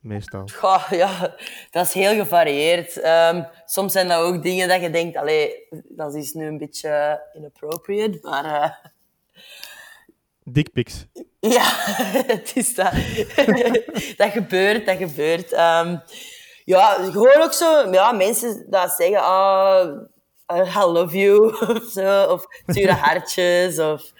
[0.00, 0.48] Meestal.
[0.54, 1.34] Goh, ja,
[1.70, 3.04] dat is heel gevarieerd.
[3.04, 7.22] Um, soms zijn dat ook dingen dat je denkt, allee, dat is nu een beetje
[7.34, 8.44] inappropriate, maar...
[8.44, 8.70] Uh...
[10.44, 11.06] Dickpics.
[11.40, 11.64] Ja,
[12.34, 12.92] het is dat.
[14.20, 15.52] dat gebeurt, dat gebeurt.
[15.52, 16.02] Um,
[16.64, 20.06] ja, gewoon ook zo, ja, mensen dat zeggen, ah,
[20.52, 22.46] I love you, of zo, of
[22.88, 24.12] hartjes, of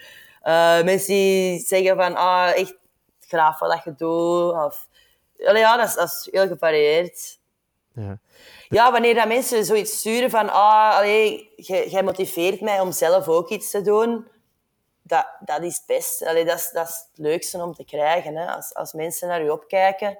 [0.47, 2.75] uh, mensen die zeggen van, ah, echt
[3.19, 4.51] graag wat je doet.
[4.51, 4.87] Of,
[5.33, 7.39] ja, dat is, dat is heel gevarieerd.
[7.93, 8.19] Ja.
[8.67, 11.53] ja, wanneer dat mensen zoiets sturen van, ah, allee,
[11.89, 14.27] jij motiveert mij om zelf ook iets te doen,
[15.01, 16.25] dat, dat is het best.
[16.25, 18.35] Allee, dat, is, dat is het leukste om te krijgen.
[18.35, 18.45] Hè?
[18.45, 20.17] Als, als mensen naar je opkijken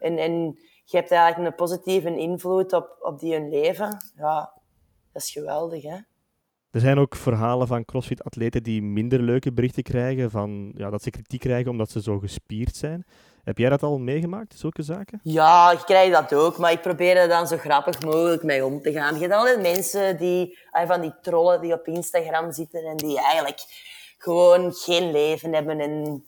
[0.00, 4.52] en, en je hebt eigenlijk een positieve invloed op, op die hun leven, ja,
[5.12, 5.82] dat is geweldig.
[5.82, 5.98] Hè?
[6.70, 11.10] Er zijn ook verhalen van CrossFit-atleten die minder leuke berichten krijgen, van, ja, dat ze
[11.10, 13.06] kritiek krijgen omdat ze zo gespierd zijn.
[13.44, 15.20] Heb jij dat al meegemaakt, zulke zaken?
[15.22, 18.82] Ja, ik krijg dat ook, maar ik probeer er dan zo grappig mogelijk mee om
[18.82, 19.14] te gaan.
[19.14, 23.60] Je hebt altijd mensen die, van die trollen die op Instagram zitten en die eigenlijk
[24.18, 25.80] gewoon geen leven hebben.
[25.80, 26.24] En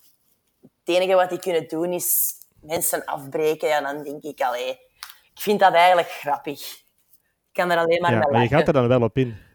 [0.61, 3.69] het enige wat die kunnen doen is mensen afbreken.
[3.69, 4.71] Ja, dan denk ik, allee,
[5.35, 6.61] ik vind dat eigenlijk grappig.
[7.49, 9.49] Ik kan er alleen maar ja, Maar je gaat er dan wel op in?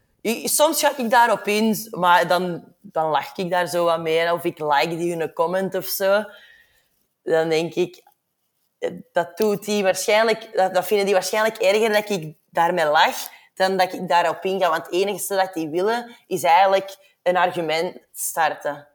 [0.43, 4.33] Soms ga ik daarop in, maar dan, dan lach ik daar zo wat mee.
[4.33, 6.23] Of ik like die hun comment of zo.
[7.23, 8.03] Dan denk ik,
[9.11, 13.77] dat doet die waarschijnlijk, dat, dat vinden die waarschijnlijk erger dat ik daarmee lach dan
[13.77, 14.69] dat ik daarop inga.
[14.69, 18.87] Want het enige dat die willen, is eigenlijk een argument starten.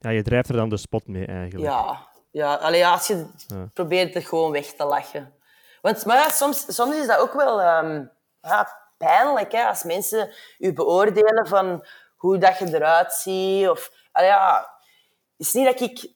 [0.00, 1.70] Ja, je drijft er dan de spot mee eigenlijk.
[1.70, 2.54] Ja, ja.
[2.54, 3.26] Allee, als je
[3.72, 5.34] probeert het gewoon weg te lachen.
[5.82, 10.34] Want, maar ja, soms, soms is dat ook wel um, ja, pijnlijk, hè, als mensen
[10.58, 13.68] je beoordelen van hoe dat je eruit ziet.
[13.68, 14.70] Of, ja,
[15.36, 16.14] het is niet dat ik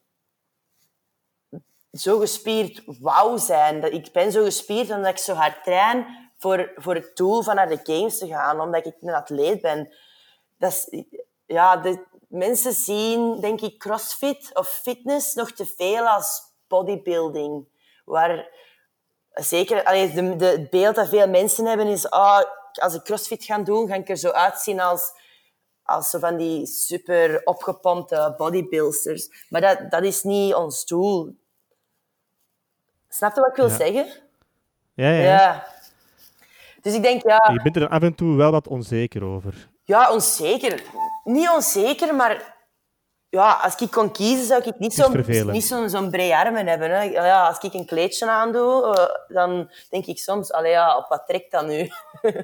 [1.92, 3.80] zo gespierd wou zijn.
[3.80, 7.54] Dat ik ben zo gespierd omdat ik zo hard train voor, voor het doel van
[7.54, 9.94] naar de games te gaan, omdat ik een atleet ben.
[10.58, 11.04] Dat is,
[11.46, 17.68] ja, de, mensen zien, denk ik, crossfit of fitness nog te veel als bodybuilding.
[18.04, 18.48] Waar
[19.30, 23.44] zeker, allee, de, de, het beeld dat veel mensen hebben is, ah, als ik crossfit
[23.44, 25.12] ga doen, ga ik er zo uitzien als,
[25.82, 29.46] als zo van die super opgepompte bodybuilders.
[29.48, 31.36] Maar dat, dat is niet ons doel.
[33.08, 34.06] Snap je wat ik wil zeggen?
[34.94, 35.66] Ja, ja, ja.
[36.82, 37.50] Dus ik denk, ja...
[37.52, 39.68] Je bent er af en toe wel wat onzeker over.
[39.84, 40.82] Ja, onzeker.
[41.24, 42.56] Niet onzeker, maar
[43.30, 46.90] ja, als ik kon kiezen, zou ik niet zo'n niet zo'n zo'n armen hebben.
[46.90, 47.02] Hè.
[47.02, 51.26] Ja, als ik een kleedje aandoe, uh, dan denk ik soms, allee, ja, op wat
[51.26, 51.88] trekt dat nu?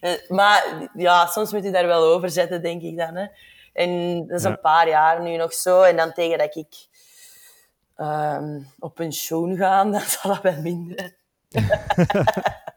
[0.00, 3.14] Eh, maar ja, soms moet je daar wel over zetten, denk ik dan.
[3.14, 3.26] Hè.
[3.72, 5.82] En dat is een paar jaar nu nog zo.
[5.82, 6.86] En dan tegen dat ik
[7.96, 11.14] um, op pensioen ga, dan zal dat wel minder.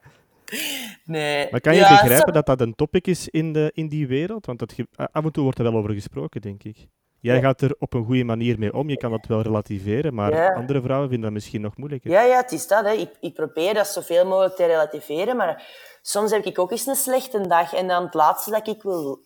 [1.06, 1.48] nee.
[1.52, 4.08] Maar kan je Ja, begrijpen zo- dat dat een topic is in, de, in die
[4.08, 4.46] wereld?
[4.46, 4.74] Want dat
[5.12, 6.88] af en toe wordt er wel over gesproken, denk ik.
[7.20, 7.42] Jij Ja.
[7.42, 8.90] gaat er op een goede manier mee om.
[8.90, 10.54] Je kan dat wel relativeren, maar Ja.
[10.54, 12.12] andere vrouwen vinden dat misschien nog moeilijker.
[12.12, 12.86] Ja, ja, het is dat.
[12.86, 12.92] Hè.
[12.92, 15.68] Ik, ik probeer dat zoveel mogelijk te relativeren, maar
[16.02, 17.74] soms heb ik ook eens een slechte dag.
[17.74, 19.20] En dan het laatste dat ik wil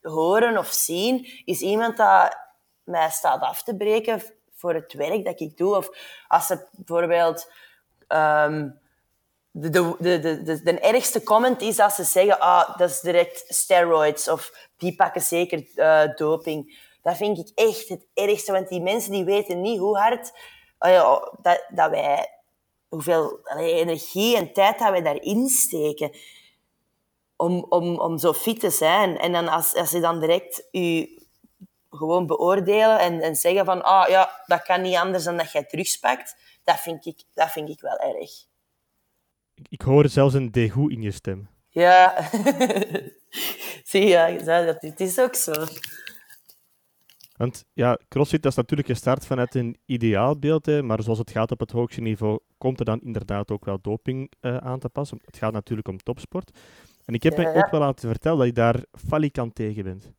[0.00, 2.36] horen of zien, is iemand dat
[2.84, 4.22] mij staat af te breken
[4.54, 5.76] voor het werk dat ik doe.
[5.76, 5.88] Of
[6.28, 7.52] als ze bijvoorbeeld...
[8.06, 8.68] ehm,
[9.58, 14.28] de, de, de, de, ergste comment is als ze zeggen, ah, dat is direct steroids
[14.28, 16.84] of die pakken zeker eh, doping.
[17.02, 20.32] Dat vind ik echt het ergste, want die mensen die weten niet hoe hard
[20.78, 22.28] ja, dat, dat wij,
[22.88, 26.10] hoeveel energie en tijd dat wij daarin steken
[27.36, 29.18] om, om, om zo fit te zijn.
[29.18, 31.18] En dan als, als ze dan direct u
[31.90, 35.64] gewoon beoordelen en, en zeggen van, ah ja, dat kan niet anders dan dat jij
[35.64, 38.30] drugs pakt, dat vind ik, dat vind ik wel erg.
[39.68, 41.48] Ik, hoor zelfs een degoe in je stem.
[41.68, 42.28] Ja,
[43.90, 45.52] zie je, dat, het is ook zo.
[47.36, 51.50] Want ja, CrossFit dat is natuurlijk gestart vanuit een ideaalbeeld, hè, maar zoals het gaat
[51.50, 55.20] op het hoogste niveau, komt er dan inderdaad ook wel doping eh, aan te passen.
[55.24, 56.58] Het gaat natuurlijk om topsport.
[57.04, 57.58] En ik heb Ja, mij ja.
[57.58, 60.12] ook wel laten vertellen dat je daar falikant tegen bent.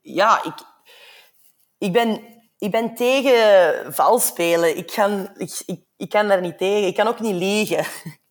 [0.00, 0.54] Ja, ik,
[1.78, 2.20] ik, ben,
[2.58, 4.76] ik ben tegen vals spelen.
[4.76, 6.86] Ik kan, ik, ik, ik kan daar niet tegen.
[6.86, 7.84] Ik kan ook niet liegen.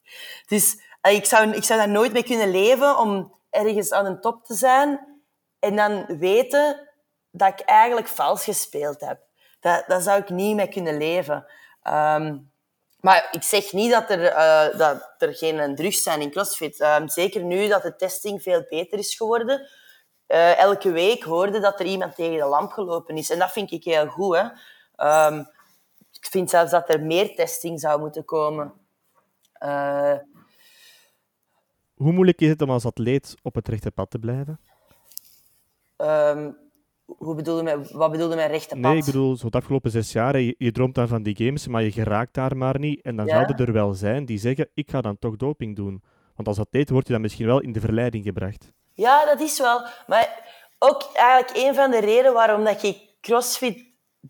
[0.46, 4.22] Dus eh, ik zou, ik zou daar nooit mee kunnen leven om ergens aan een
[4.22, 5.00] top te zijn
[5.60, 6.90] en dan weten
[7.32, 9.20] dat ik eigenlijk vals gespeeld heb.
[9.60, 11.46] Dat, dat zou ik niet mee kunnen leven.
[11.82, 12.38] Ehm,
[13.00, 16.80] maar ik zeg niet dat er, eh, dat er geen drugs zijn in CrossFit.
[16.80, 19.68] Ehm, zeker nu dat de testing veel beter is geworden.
[20.28, 23.30] Eh, elke week hoorde dat er iemand tegen de lamp gelopen is.
[23.30, 24.36] En dat vind ik heel goed.
[24.36, 24.44] Hè.
[24.96, 25.40] Ehm,
[26.12, 28.74] ik vind zelfs dat er meer testing zou moeten komen.
[29.54, 30.14] Eh,
[31.96, 34.60] Hoe moeilijk is het om als atleet op het rechte pad te blijven?
[35.98, 36.52] ehm,
[37.06, 38.78] hoe bedoel je met, wat bedoel je met rechte pad?
[38.84, 41.68] Nee, ik bedoel, zo de afgelopen zes jaar, je, je droomt dan van die games,
[41.68, 43.02] maar je geraakt daar maar niet.
[43.02, 43.32] En dan Ja.
[43.34, 46.04] zouden er wel zijn die zeggen, ik ga dan toch doping doen.
[46.36, 48.72] Want als atleet word je dan misschien wel in de verleiding gebracht.
[48.96, 49.88] Ja, dat is wel.
[50.08, 50.44] Maar
[50.80, 53.86] ook eigenlijk een van de redenen waarom dat ik crossfit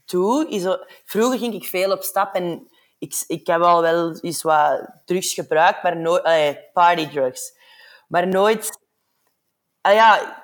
[0.06, 0.78] doe, is...
[1.06, 5.34] Vroeger ging ik veel op stap en ik, ik heb al wel eens wat drugs
[5.34, 6.24] gebruikt, maar nooit...
[6.24, 7.58] allee, partydrugs.
[8.08, 8.80] Maar nooit...
[9.82, 10.44] Ah ja,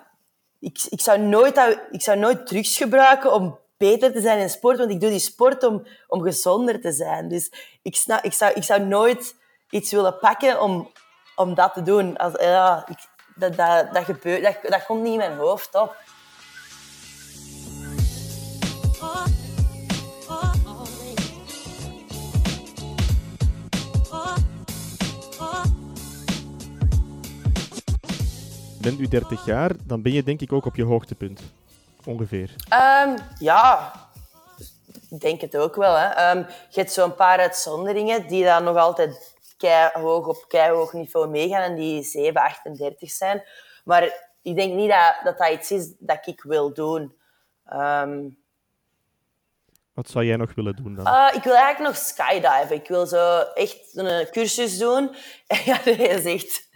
[0.59, 4.77] ik, ik, zou nooit, ik zou nooit drugs gebruiken om beter te zijn in sport,
[4.77, 7.27] want ik doe die sport om, om gezonder te zijn.
[7.27, 9.35] Dus ik, snap, ik, zou, ik zou nooit
[9.69, 10.91] iets willen pakken om,
[11.35, 12.17] om dat te doen.
[12.17, 12.97] Als, ja, ik,
[13.41, 15.95] dat, dat, dat, gebeurt, dat, dat komt niet in mijn hoofd op.
[28.81, 31.41] Ben u 30 jaar, dan ben je denk ik ook op je hoogtepunt.
[32.05, 32.55] Ongeveer.
[32.69, 33.91] Ehm, ja,
[35.09, 35.95] ik denk het ook wel.
[35.95, 36.07] Hè.
[36.07, 36.37] Ehm,
[36.69, 39.30] je hebt zo'n paar uitzonderingen die dan nog altijd
[39.93, 43.43] hoog op keihoog niveau meegaan en die 7, 38 zijn.
[43.83, 44.03] Maar
[44.41, 47.15] ik denk niet dat dat, dat iets is dat ik wil doen.
[47.65, 48.29] Ehm,
[49.93, 51.05] Wat zou jij nog willen doen dan?
[51.05, 52.75] Ah, ik wil eigenlijk nog skydiven.
[52.75, 55.15] Ik wil zo echt een cursus doen.
[55.65, 56.69] ja, dat is echt...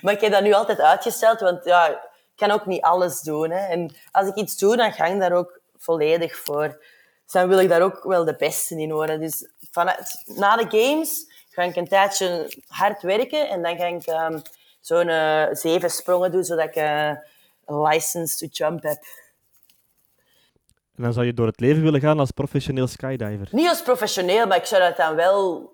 [0.00, 1.98] Maar ik heb dat nu altijd uitgesteld, want ja, ik
[2.36, 3.50] kan ook niet alles doen.
[3.50, 3.66] Hè.
[3.66, 6.68] En als ik iets doe, dan ga ik daar ook volledig voor.
[7.22, 9.20] Dus dan wil ik daar ook wel de beste in worden.
[9.20, 14.06] Dus vanuit, na de games ga ik een tijdje hard werken en dan ga ik
[14.06, 14.38] ehm,
[14.80, 17.12] zo'n eh, zeven sprongen doen, zodat ik eh,
[17.66, 19.02] een license to jump heb.
[20.96, 23.48] En dan zou je door het leven willen gaan als professioneel skydiver.
[23.50, 25.70] Niet als professioneel, maar ik zou dat dan wel,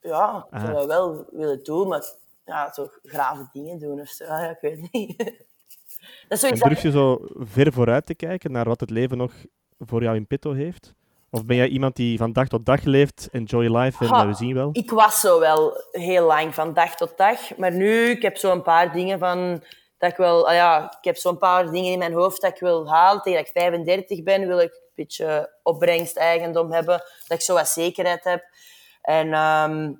[0.00, 0.74] ja, ik zou Ah.
[0.78, 2.04] dat wel willen doen, maar
[2.44, 4.24] ja, zo grave dingen doen of zo.
[4.34, 5.18] Ja, ik weet het niet.
[6.28, 9.32] dat is En durf je zo ver vooruit te kijken naar wat het leven nog
[9.78, 10.94] voor jou in petto heeft?
[11.32, 14.34] Of ben jij iemand die van dag tot dag leeft, enjoy life en Ha, we
[14.34, 14.68] zien wel?
[14.72, 17.56] ik was zo wel heel lang, van dag tot dag.
[17.56, 19.64] Maar nu, ik heb zo een paar dingen van,
[19.98, 22.60] dat ik wel, ah ja, ik heb zo'n paar dingen in mijn hoofd dat ik
[22.60, 23.22] wil halen.
[23.22, 27.54] Tegen dat ik 35 ben, wil ik een beetje opbrengst, eigendom hebben, dat ik zo
[27.54, 28.44] wat zekerheid heb.
[29.02, 29.92] En ehm,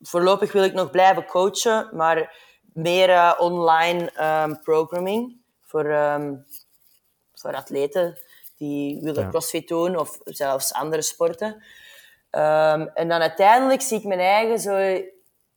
[0.00, 2.36] voorlopig wil ik nog blijven coachen, maar
[2.72, 6.34] meer eh, online ehm, programming voor, ehm,
[7.34, 8.18] voor atleten
[8.60, 9.28] die willen Ja.
[9.28, 11.62] crossfit doen of zelfs andere sporten.
[12.30, 15.02] Ehm, en dan uiteindelijk zie ik mijn eigen zo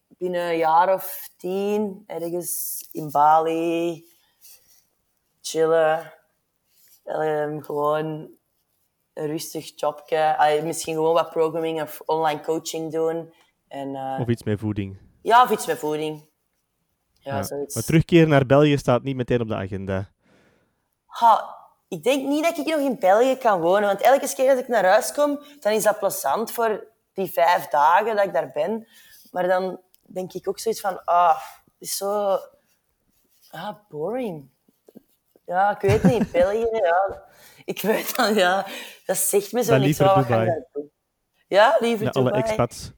[0.07, 4.05] binnen een jaar of tien ergens in Bali
[5.41, 6.13] chillen.
[7.03, 8.05] Ehm, gewoon
[9.13, 10.59] een rustig jobje.
[10.63, 13.33] Misschien gewoon wat programming of online coaching doen.
[13.67, 14.97] En, eh, Of iets met voeding?
[15.21, 16.29] Ja, of iets met voeding.
[17.19, 17.43] Ja, Ja.
[17.43, 17.75] zoiets.
[17.75, 20.11] Maar terugkeren naar België staat niet meteen op de agenda.
[21.05, 21.55] Ha,
[21.93, 23.87] ik denk niet dat ik nog in België kan wonen.
[23.87, 27.67] Want elke keer als ik naar huis kom, dan is dat plezant voor die vijf
[27.67, 28.87] dagen dat ik daar ben.
[29.31, 31.03] Maar dan denk ik ook zoiets van...
[31.03, 32.37] Ah, het is zo...
[33.49, 34.49] Ah, boring.
[35.45, 36.31] Ja, ik weet niet.
[36.41, 37.23] België, ja.
[37.65, 38.65] Ik weet dan, ja.
[39.05, 40.15] Dat zegt me zo Dan liever zo.
[40.15, 40.63] wat Dubai.
[40.71, 40.91] doen?
[41.47, 42.41] Ja, liever Ja, alle Dubai.
[42.43, 42.91] expats.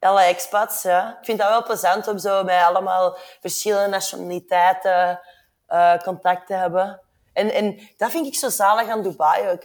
[0.00, 1.18] alle expats, ja.
[1.18, 5.20] Ik vind dat wel plezant om zo met allemaal verschillende nationaliteiten
[5.66, 7.00] eh, contact te hebben.
[7.38, 9.62] En, en dat vind ik zo zalig aan Dubai ook.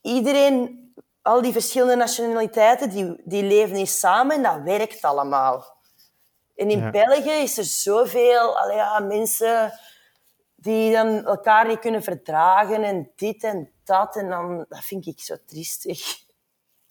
[0.00, 0.86] Iedereen,
[1.22, 5.76] al die verschillende nationaliteiten, die, die leven hier samen en dat werkt allemaal.
[6.56, 6.90] En in Ja.
[6.90, 9.72] België is er zoveel allee, ja, mensen
[10.54, 14.16] die dan elkaar niet kunnen verdragen en dit en dat.
[14.16, 16.26] En dan, dat vind ik zo triestig.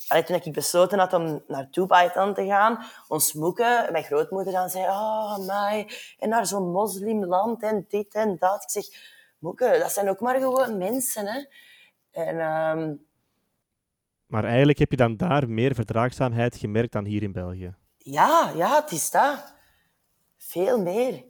[0.08, 4.54] Allee, toen ik besloten had om naar Dubai dan te gaan, ons moeke, mijn grootmoeder
[4.54, 5.89] dan zei, oh, mij,
[6.20, 8.63] en naar zo'n moslimland en dit en dat.
[8.63, 11.43] Ik zeg, dat zijn ook maar gewoon mensen, hè.
[12.12, 12.95] En ehm,
[14.26, 17.76] Maar eigenlijk heb je dan daar meer verdraagzaamheid gemerkt dan hier in België.
[17.97, 19.56] ja, ja, het is dat.
[20.38, 21.23] Veel meer.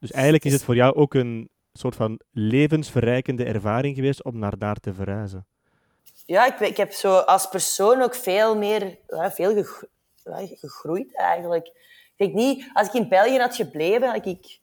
[0.00, 4.58] Dus eigenlijk is het voor jou ook een soort van levensverrijkende ervaring geweest om naar
[4.58, 5.46] daar te verhuizen.
[6.26, 9.86] Ja, ik, ik heb zo als persoon ook veel meer ja, veel gegro-
[10.24, 11.66] ja, gegroeid eigenlijk.
[11.66, 14.60] Ik denk niet, als ik in België had gebleven, had ik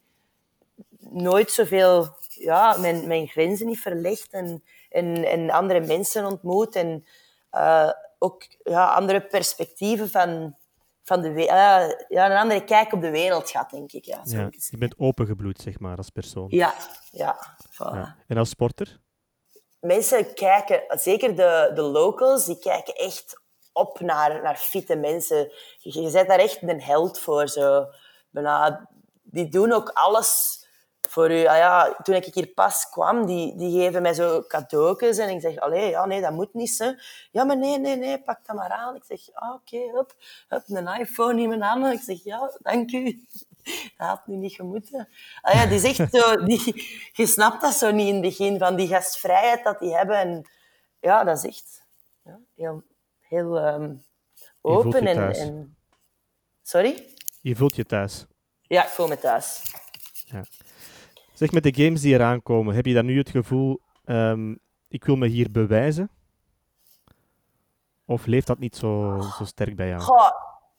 [1.10, 7.06] nooit zoveel, ja, mijn, mijn grenzen niet verlegd en, en, en andere mensen ontmoet en
[7.50, 10.56] eh, ook ja, andere perspectieven van,
[11.02, 12.04] van de wereld.
[12.08, 14.04] ja, een andere kijk op de wereld gehad, denk ik.
[14.04, 16.46] Ja, ik je bent opengebloed, zeg maar, als persoon.
[16.48, 16.74] ja,
[17.10, 17.94] ja, voilà.
[17.94, 18.16] Ja.
[18.26, 19.00] En als sporter?
[19.86, 23.40] mensen kijken, zeker de, de locals, die kijken echt
[23.72, 25.52] op naar, naar fitte mensen.
[25.78, 27.48] Je, je bent daar echt een held voor.
[27.48, 27.86] Zo.
[28.30, 28.88] Bijna,
[29.22, 30.60] die doen ook alles
[31.08, 31.46] voor u.
[31.46, 35.40] Ah ja, toen ik hier pas kwam, die, die geven mij zo cadeautjes en ik
[35.40, 36.78] zeg, allee, ja, nee, dat moet niet.
[36.78, 36.92] Hè.
[37.30, 38.94] Ja, maar nee, nee, nee, pak dat maar aan.
[38.94, 40.14] Ik zeg, ah, oké, hup,
[40.48, 41.92] hup, een iPhone in mijn handen.
[41.92, 43.04] Ik zeg, ja, dank u.
[43.96, 45.08] Dat had nu niet gemoeten.
[45.40, 48.76] Ah ja, die zegt zo, die, je snapt dat zo niet in het begin, van
[48.76, 50.16] die gastvrijheid dat die hebben.
[50.16, 50.50] En
[51.00, 51.84] ja, dat is echt
[52.22, 52.82] ja, heel,
[53.20, 53.94] heel ehm,
[54.60, 55.02] open.
[55.02, 55.76] je En.
[56.62, 57.06] Sorry?
[57.40, 58.26] Je voelt je thuis.
[58.62, 59.62] Ja, ik voel me thuis.
[61.36, 64.54] Zeg, met de games die eraan komen, heb je dan nu het gevoel, ehm,
[64.88, 66.10] ik wil me hier bewijzen?
[68.04, 70.00] Of leeft dat niet zo, zo sterk bij jou?
[70.00, 70.30] Goh,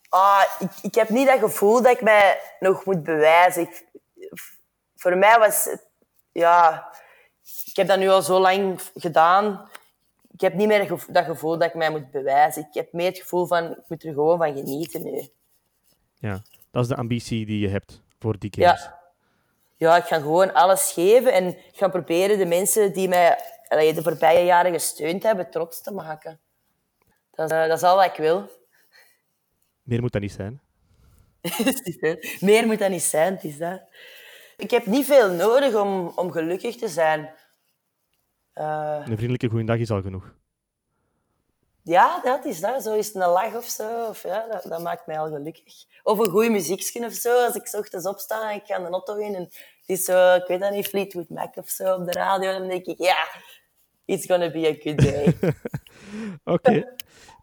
[0.08, 3.62] ah, ik, ik heb niet dat gevoel dat ik mij nog moet bewijzen.
[3.62, 3.86] Ik,
[4.96, 5.86] voor mij was het...
[6.32, 6.88] Ja,
[7.64, 9.68] ik heb dat nu al zo lang gedaan.
[10.32, 12.62] Ik heb niet meer gevo- dat gevoel dat ik mij moet bewijzen.
[12.62, 15.28] Ik heb meer het gevoel van, ik moet er gewoon van genieten nu.
[16.14, 18.82] Ja, dat is de ambitie die je hebt voor die games.
[18.82, 18.97] Ja.
[19.78, 23.38] Ja, ik ga gewoon alles geven en ik ga proberen de mensen die mij
[23.68, 26.40] allee, de voorbije jaren gesteund hebben, trots te maken.
[27.30, 28.50] Dat, is, eh, dat is al wat ik wil.
[29.82, 30.60] Meer moet dat niet zijn.
[32.40, 33.82] Meer moet dat niet zijn, het is dat.
[34.56, 37.30] Ik heb niet veel nodig om, om gelukkig te zijn.
[38.52, 40.34] Eh, Een vriendelijke goeiedag is al genoeg.
[41.88, 42.82] Ja, dat is dat.
[42.82, 44.08] Zo is het een lach of zo.
[44.08, 45.84] Of, ja, dat, dat maakt mij al gelukkig.
[46.02, 47.44] Of een goede muziekje of zo.
[47.44, 50.34] Als ik 's ochtends opsta en ik ga de auto in en het is zo,
[50.34, 53.16] ik weet dat niet, Fleetwood Mac of zo op de radio, dan denk ik, ja,
[54.04, 55.36] it's gonna be a good day.
[56.54, 56.96] Oké.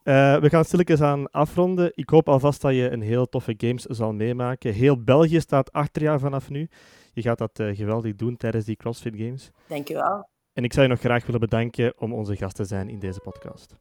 [0.04, 1.92] Eh, we gaan stilletjes aan afronden.
[1.96, 4.74] Ik hoop alvast dat je een heel toffe games zal meemaken.
[4.74, 6.70] Heel België staat achter jou vanaf nu.
[7.14, 9.52] Je gaat dat eh, geweldig doen tijdens die CrossFit Games.
[9.68, 10.30] Dank je wel.
[10.54, 13.20] En ik zou je nog graag willen bedanken om onze gast te zijn in deze
[13.20, 13.76] podcast.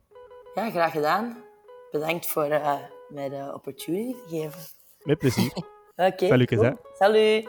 [0.55, 1.37] Ja, graag gedaan.
[1.91, 2.75] Bedankt voor eh,
[3.09, 4.61] mij de opportunity te geven.
[5.03, 5.53] Met plezier.
[5.97, 6.27] Oké.
[6.27, 6.63] Salut, cool.
[6.63, 6.73] hè.
[6.99, 7.49] Salut.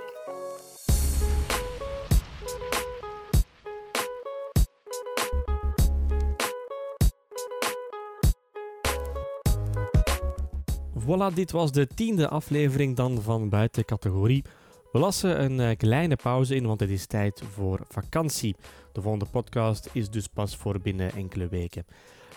[10.99, 14.43] Voilà, dit was de tiende aflevering dan van Buiten Categorie.
[14.91, 18.55] We lassen een eh, kleine pauze in, want het is tijd voor vakantie.
[18.91, 21.85] De volgende podcast is dus pas voor binnen enkele weken.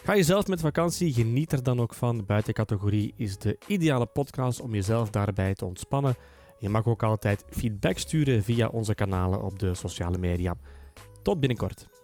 [0.04, 2.26] Ga je zelf met vakantie, geniet er dan ook van.
[2.26, 6.14] Buiten Categorie is de ideale podcast om jezelf daarbij te ontspannen.
[6.58, 10.54] Je mag ook altijd feedback sturen via onze kanalen op de sociale media.
[11.22, 11.97] Tot binnenkort.